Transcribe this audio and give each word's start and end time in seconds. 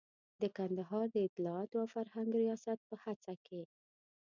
د 0.41 0.43
کندهار 0.57 1.05
د 1.11 1.17
اطلاعاتو 1.27 1.75
او 1.81 1.87
فرهنګ 1.95 2.29
ریاست 2.41 2.79
په 2.89 2.95
هڅه 3.03 3.33
کې. 3.45 3.61